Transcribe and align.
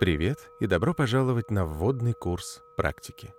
Привет 0.00 0.38
и 0.60 0.66
добро 0.66 0.94
пожаловать 0.94 1.50
на 1.50 1.66
вводный 1.66 2.14
курс 2.14 2.62
практики. 2.74 3.34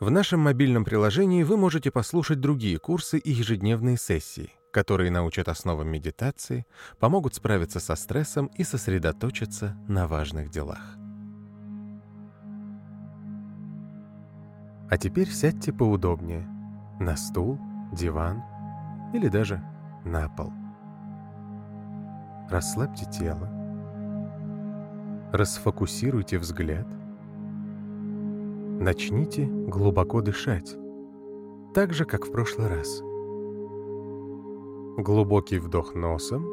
В 0.00 0.10
нашем 0.10 0.40
мобильном 0.40 0.84
приложении 0.84 1.44
вы 1.44 1.56
можете 1.56 1.92
послушать 1.92 2.40
другие 2.40 2.80
курсы 2.80 3.18
и 3.18 3.30
ежедневные 3.30 3.96
сессии, 3.96 4.52
которые 4.72 5.12
научат 5.12 5.46
основам 5.46 5.86
медитации, 5.86 6.66
помогут 6.98 7.36
справиться 7.36 7.78
со 7.78 7.94
стрессом 7.94 8.46
и 8.56 8.64
сосредоточиться 8.64 9.76
на 9.86 10.08
важных 10.08 10.50
делах. 10.50 10.96
А 14.90 14.98
теперь 14.98 15.28
сядьте 15.28 15.72
поудобнее 15.72 16.48
на 16.98 17.16
стул, 17.16 17.60
диван 17.92 18.42
или 19.14 19.28
даже 19.28 19.62
на 20.04 20.28
пол. 20.30 20.52
Расслабьте 22.50 23.06
тело, 23.08 23.61
расфокусируйте 25.32 26.38
взгляд, 26.38 26.86
начните 28.80 29.46
глубоко 29.46 30.20
дышать, 30.20 30.76
так 31.74 31.94
же, 31.94 32.04
как 32.04 32.26
в 32.26 32.32
прошлый 32.32 32.68
раз. 32.68 33.00
Глубокий 34.98 35.58
вдох 35.58 35.94
носом, 35.94 36.44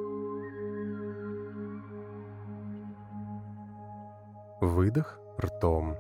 выдох 4.62 5.20
ртом. 5.38 5.98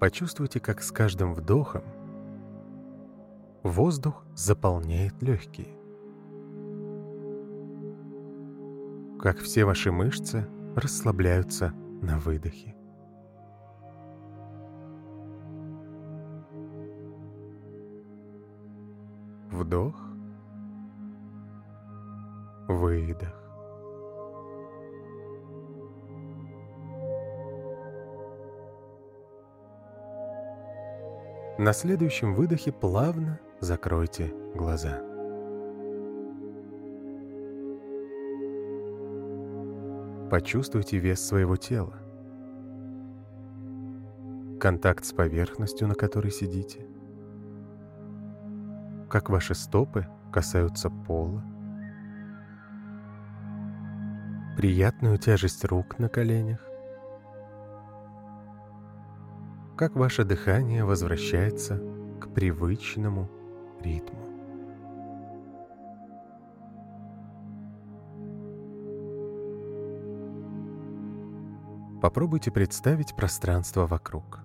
Почувствуйте, 0.00 0.58
как 0.58 0.82
с 0.82 0.90
каждым 0.90 1.34
вдохом 1.34 1.84
воздух 3.62 4.24
заполняет 4.34 5.22
легкие. 5.22 5.77
Как 9.20 9.38
все 9.38 9.64
ваши 9.64 9.90
мышцы 9.90 10.46
расслабляются 10.76 11.72
на 12.02 12.18
выдохе. 12.20 12.76
Вдох, 19.50 19.96
выдох. 22.68 23.34
На 31.58 31.72
следующем 31.72 32.34
выдохе 32.34 32.70
плавно 32.70 33.40
закройте 33.58 34.32
глаза. 34.54 35.07
Почувствуйте 40.30 40.98
вес 40.98 41.20
своего 41.20 41.56
тела. 41.56 41.94
Контакт 44.60 45.04
с 45.04 45.12
поверхностью, 45.12 45.88
на 45.88 45.94
которой 45.94 46.30
сидите. 46.30 46.86
Как 49.08 49.30
ваши 49.30 49.54
стопы 49.54 50.06
касаются 50.32 50.90
пола. 50.90 51.42
Приятную 54.56 55.18
тяжесть 55.18 55.64
рук 55.64 55.98
на 55.98 56.08
коленях 56.08 56.68
как 59.78 59.94
ваше 59.94 60.24
дыхание 60.24 60.84
возвращается 60.84 61.80
к 62.20 62.34
привычному 62.34 63.30
ритму. 63.80 64.47
Попробуйте 72.00 72.52
представить 72.52 73.16
пространство 73.16 73.84
вокруг. 73.84 74.38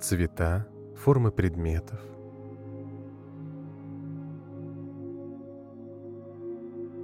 Цвета, 0.00 0.68
формы 0.96 1.32
предметов. 1.32 2.00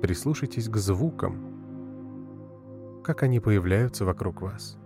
Прислушайтесь 0.00 0.68
к 0.68 0.76
звукам, 0.76 3.00
как 3.02 3.24
они 3.24 3.40
появляются 3.40 4.04
вокруг 4.04 4.42
вас 4.42 4.78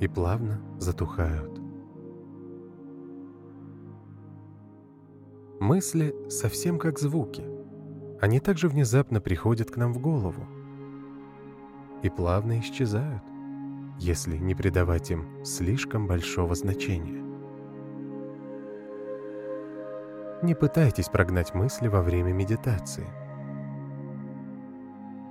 и 0.00 0.08
плавно 0.08 0.62
затухают. 0.78 1.60
Мысли 5.60 6.14
совсем 6.30 6.78
как 6.78 6.98
звуки. 6.98 7.44
Они 8.18 8.40
также 8.40 8.70
внезапно 8.70 9.20
приходят 9.20 9.70
к 9.70 9.76
нам 9.76 9.92
в 9.92 9.98
голову 9.98 10.55
и 12.06 12.10
плавно 12.10 12.60
исчезают, 12.60 13.22
если 13.98 14.36
не 14.36 14.54
придавать 14.54 15.10
им 15.10 15.44
слишком 15.44 16.06
большого 16.06 16.54
значения. 16.54 17.24
Не 20.42 20.54
пытайтесь 20.54 21.08
прогнать 21.08 21.54
мысли 21.54 21.88
во 21.88 22.02
время 22.02 22.32
медитации. 22.32 23.06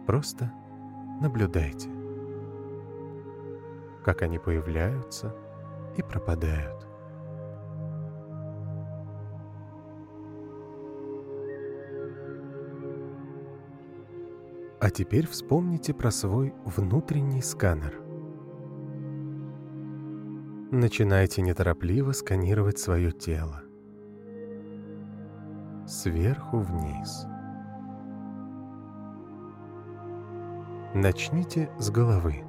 Просто 0.05 0.51
наблюдайте, 1.21 1.89
как 4.03 4.21
они 4.21 4.37
появляются 4.37 5.33
и 5.95 6.03
пропадают. 6.03 6.84
А 14.85 14.91
теперь 14.91 15.25
вспомните 15.25 15.95
про 15.95 16.11
свой 16.11 16.53
внутренний 16.63 17.41
сканер. 17.41 17.99
Начинайте 20.69 21.41
неторопливо 21.41 22.11
сканировать 22.11 22.77
свое 22.77 23.11
тело. 23.11 23.63
Сверху 25.87 26.59
вниз– 26.59 27.25
Начните 30.93 31.71
с 31.79 31.89
головы. 31.89 32.43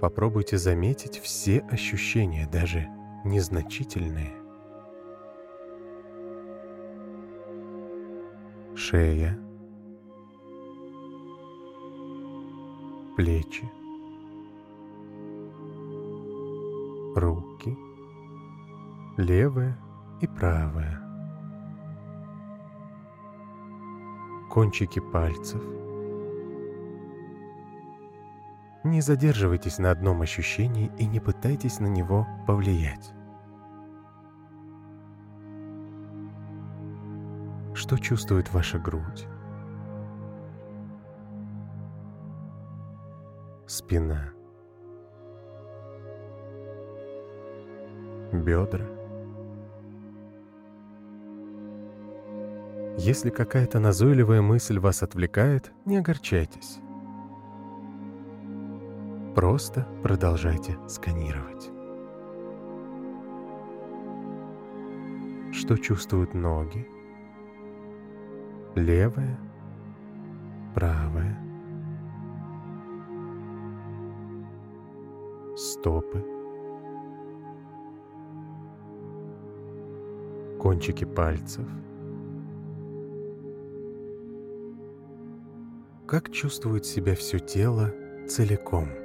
Попробуйте 0.00 0.58
заметить 0.58 1.20
все 1.20 1.60
ощущения, 1.70 2.48
даже 2.50 2.88
незначительные. 3.24 4.41
Шея, 8.92 9.38
плечи, 13.16 13.64
руки, 17.16 17.74
левая 19.16 19.78
и 20.20 20.26
правая. 20.26 21.00
кончики 24.50 25.00
пальцев. 25.00 25.62
Не 28.84 29.00
задерживайтесь 29.00 29.78
на 29.78 29.90
одном 29.90 30.20
ощущении 30.20 30.92
и 30.98 31.06
не 31.06 31.18
пытайтесь 31.18 31.80
на 31.80 31.86
него 31.86 32.28
повлиять. 32.46 33.14
Что 37.74 37.96
чувствует 37.96 38.52
ваша 38.52 38.78
грудь? 38.78 39.26
Спина. 43.66 44.30
Бедра. 48.32 48.86
Если 52.98 53.30
какая-то 53.30 53.80
назойливая 53.80 54.42
мысль 54.42 54.78
вас 54.78 55.02
отвлекает, 55.02 55.72
не 55.86 55.96
огорчайтесь. 55.96 56.78
Просто 59.34 59.88
продолжайте 60.02 60.76
сканировать. 60.88 61.70
Что 65.52 65.78
чувствуют 65.78 66.34
ноги? 66.34 66.86
Левая, 68.74 69.38
правая, 70.74 71.38
стопы, 75.56 76.24
кончики 80.58 81.04
пальцев– 81.04 81.66
как 86.12 86.30
чувствует 86.30 86.84
себя 86.84 87.14
все 87.14 87.38
тело 87.38 87.90
целиком. 88.28 89.01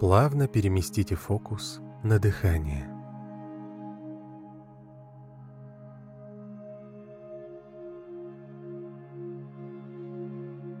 Плавно 0.00 0.48
переместите 0.48 1.14
фокус 1.14 1.78
на 2.02 2.18
дыхание. 2.18 2.88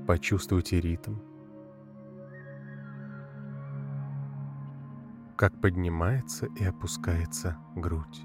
Почувствуйте 0.06 0.80
ритм, 0.80 1.16
как 5.36 5.52
поднимается 5.60 6.46
и 6.58 6.64
опускается 6.64 7.58
грудь. 7.76 8.22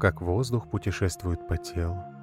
Как 0.00 0.22
воздух 0.22 0.70
путешествует 0.70 1.46
по 1.46 1.58
телу. 1.58 2.13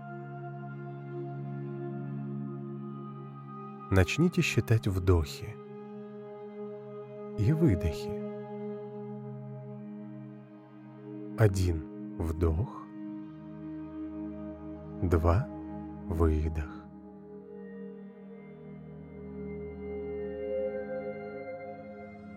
Начните 3.91 4.41
считать 4.41 4.87
вдохи 4.87 5.53
и 7.37 7.51
выдохи. 7.51 8.09
Один 11.37 12.15
вдох, 12.17 12.87
два 15.01 15.45
выдох. 16.07 16.85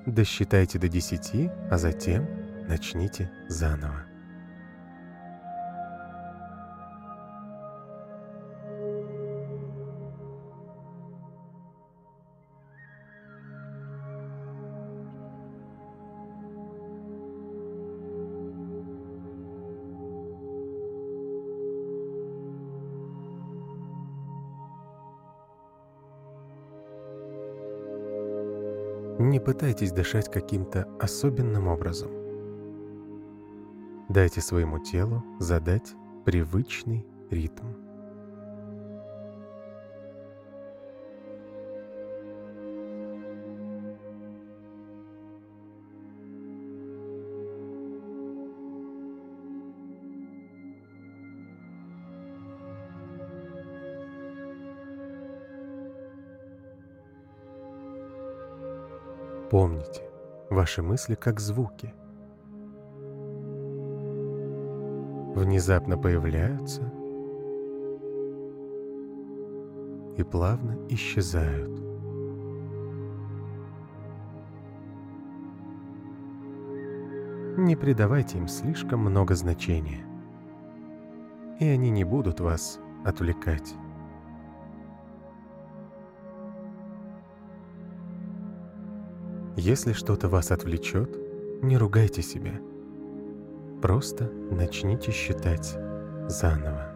Досчитайте 0.06 0.80
до 0.80 0.88
десяти, 0.88 1.52
а 1.70 1.78
затем 1.78 2.26
начните 2.68 3.30
заново. 3.48 4.13
Не 29.24 29.40
пытайтесь 29.40 29.90
дышать 29.90 30.30
каким-то 30.30 30.86
особенным 31.00 31.68
образом. 31.68 32.10
Дайте 34.10 34.42
своему 34.42 34.80
телу 34.80 35.24
задать 35.38 35.94
привычный 36.26 37.06
ритм. 37.30 37.83
Помните, 59.50 60.02
ваши 60.50 60.82
мысли 60.82 61.14
как 61.14 61.40
звуки. 61.40 61.92
Внезапно 65.34 65.98
появляются 65.98 66.82
и 70.16 70.22
плавно 70.22 70.78
исчезают. 70.88 71.80
Не 77.56 77.76
придавайте 77.76 78.38
им 78.38 78.48
слишком 78.48 79.00
много 79.00 79.34
значения, 79.34 80.04
и 81.60 81.66
они 81.66 81.90
не 81.90 82.04
будут 82.04 82.40
вас 82.40 82.80
отвлекать. 83.04 83.74
Если 89.56 89.92
что-то 89.92 90.28
вас 90.28 90.50
отвлечет, 90.50 91.16
не 91.62 91.76
ругайте 91.76 92.22
себя. 92.22 92.60
Просто 93.80 94.24
начните 94.50 95.12
считать 95.12 95.76
заново. 96.28 96.90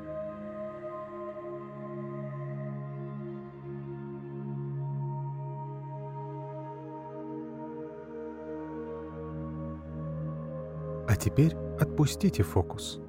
А 11.06 11.14
теперь 11.16 11.54
отпустите 11.80 12.42
фокус 12.42 13.00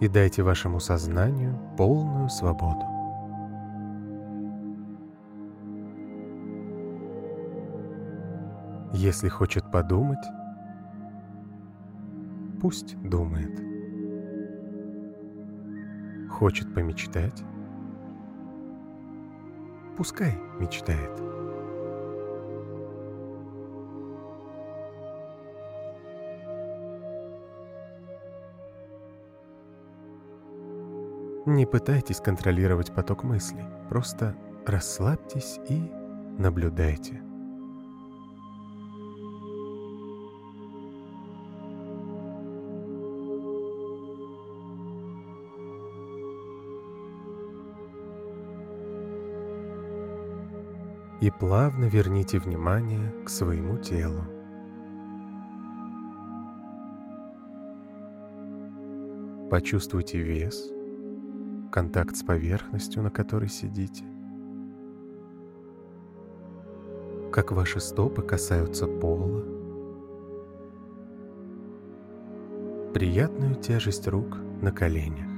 и 0.00 0.08
дайте 0.08 0.42
вашему 0.42 0.78
сознанию 0.78 1.58
полную 1.78 2.28
свободу. 2.28 2.91
Если 8.94 9.28
хочет 9.28 9.70
подумать, 9.70 10.24
пусть 12.60 12.96
думает. 13.02 13.58
Хочет 16.30 16.74
помечтать, 16.74 17.42
пускай 19.96 20.38
мечтает. 20.60 21.10
Не 31.46 31.66
пытайтесь 31.66 32.20
контролировать 32.20 32.94
поток 32.94 33.24
мыслей, 33.24 33.64
просто 33.88 34.36
расслабьтесь 34.66 35.58
и 35.68 35.90
наблюдайте. 36.38 37.31
И 51.22 51.30
плавно 51.30 51.84
верните 51.84 52.40
внимание 52.40 53.12
к 53.24 53.28
своему 53.28 53.78
телу. 53.78 54.24
Почувствуйте 59.48 60.18
вес, 60.18 60.68
контакт 61.70 62.16
с 62.16 62.24
поверхностью, 62.24 63.04
на 63.04 63.10
которой 63.10 63.48
сидите. 63.48 64.04
Как 67.30 67.52
ваши 67.52 67.78
стопы 67.78 68.22
касаются 68.22 68.88
пола. 68.88 69.44
Приятную 72.94 73.54
тяжесть 73.54 74.08
рук 74.08 74.38
на 74.60 74.72
коленях. 74.72 75.31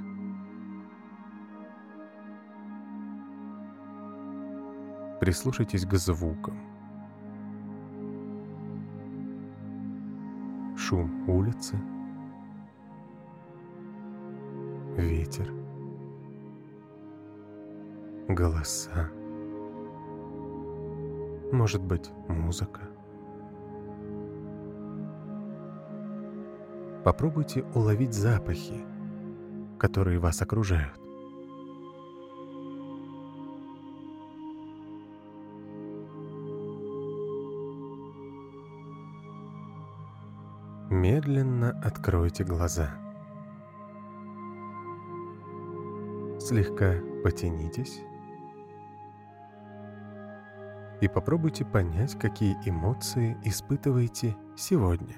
Прислушайтесь 5.24 5.86
к 5.86 5.94
звукам. 5.94 6.54
Шум 10.76 11.26
улицы. 11.30 11.80
Ветер. 14.98 15.50
Голоса. 18.28 19.08
Может 21.52 21.82
быть, 21.82 22.10
музыка. 22.28 22.82
Попробуйте 27.02 27.64
уловить 27.74 28.12
запахи, 28.12 28.84
которые 29.78 30.18
вас 30.18 30.42
окружают. 30.42 31.03
Медленно 41.04 41.78
откройте 41.84 42.44
глаза. 42.44 42.88
Слегка 46.40 46.94
потянитесь 47.22 48.00
и 51.02 51.08
попробуйте 51.08 51.66
понять, 51.66 52.18
какие 52.18 52.56
эмоции 52.64 53.36
испытываете 53.44 54.34
сегодня. 54.56 55.16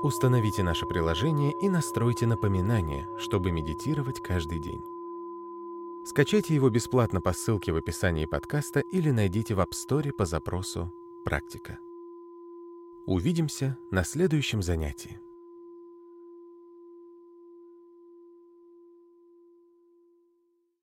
Установите 0.00 0.62
наше 0.62 0.86
приложение 0.86 1.52
и 1.60 1.68
настройте 1.68 2.24
напоминания, 2.24 3.08
чтобы 3.18 3.50
медитировать 3.50 4.22
каждый 4.22 4.60
день. 4.60 4.84
Скачайте 6.04 6.54
его 6.54 6.70
бесплатно 6.70 7.20
по 7.20 7.32
ссылке 7.32 7.72
в 7.72 7.76
описании 7.76 8.24
подкаста 8.24 8.78
или 8.78 9.10
найдите 9.10 9.56
в 9.56 9.60
App 9.60 9.72
Store 9.72 10.12
по 10.12 10.24
запросу 10.24 10.92
«Практика». 11.24 11.80
Увидимся 13.06 13.76
на 13.90 14.04
следующем 14.04 14.62
занятии. 14.62 15.20